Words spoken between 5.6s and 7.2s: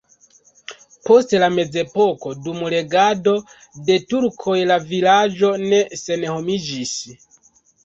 ne senhomiĝis.